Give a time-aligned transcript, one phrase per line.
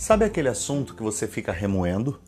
[0.00, 2.18] Sabe aquele assunto que você fica remoendo?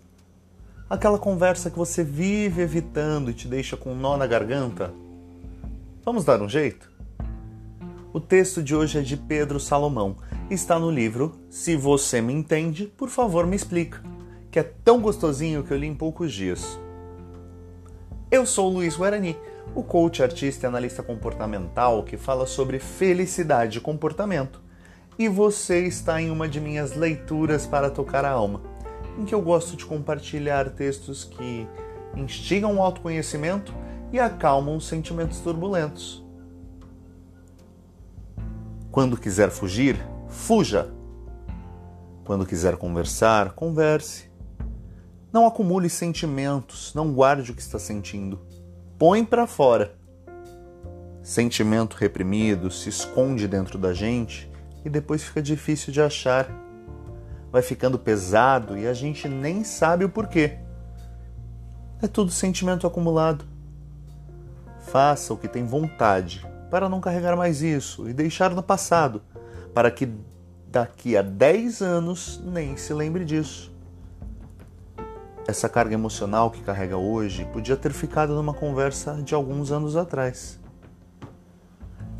[0.90, 4.92] Aquela conversa que você vive evitando e te deixa com um nó na garganta?
[6.04, 6.93] Vamos dar um jeito?
[8.12, 10.16] O texto de hoje é de Pedro Salomão
[10.51, 14.02] e está no livro Se Você Me Entende, por favor me explica,
[14.51, 16.79] que é tão gostosinho que eu li em poucos dias.
[18.30, 19.34] Eu sou o Luiz Guarani,
[19.75, 24.61] o coach, artista e analista comportamental que fala sobre felicidade e comportamento
[25.19, 28.62] e você está em uma de minhas leituras para tocar a alma,
[29.19, 31.66] em que eu gosto de compartilhar textos que
[32.16, 33.75] instigam o autoconhecimento
[34.12, 36.25] e acalmam sentimentos turbulentos.
[38.91, 39.97] Quando quiser fugir,
[40.29, 40.93] fuja.
[42.24, 44.30] Quando quiser conversar, converse.
[45.33, 48.38] Não acumule sentimentos, não guarde o que está sentindo.
[48.99, 49.97] Põe para fora.
[51.23, 54.52] Sentimento reprimido se esconde dentro da gente
[54.85, 56.49] e depois fica difícil de achar.
[57.51, 60.59] Vai ficando pesado e a gente nem sabe o porquê.
[62.01, 63.45] É tudo sentimento acumulado.
[64.80, 69.22] Faça o que tem vontade para não carregar mais isso e deixar no passado,
[69.74, 70.08] para que
[70.69, 73.70] daqui a 10 anos nem se lembre disso.
[75.46, 80.58] Essa carga emocional que carrega hoje podia ter ficado numa conversa de alguns anos atrás.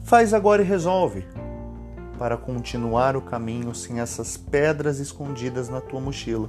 [0.03, 1.25] Faz agora e resolve
[2.23, 6.49] para continuar o caminho sem essas pedras escondidas na tua mochila.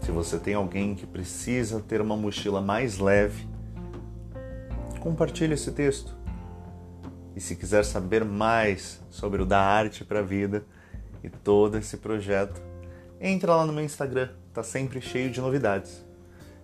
[0.00, 3.48] Se você tem alguém que precisa ter uma mochila mais leve,
[5.00, 6.16] compartilhe esse texto.
[7.34, 10.64] E se quiser saber mais sobre o da arte para a vida
[11.20, 12.62] e todo esse projeto,
[13.20, 16.06] entra lá no meu Instagram, tá sempre cheio de novidades.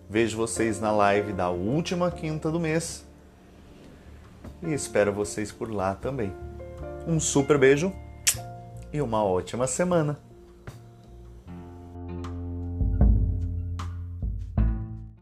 [0.09, 3.05] Vejo vocês na live da última quinta do mês
[4.61, 6.33] e espero vocês por lá também.
[7.07, 7.93] Um super beijo
[8.91, 10.26] e uma ótima semana!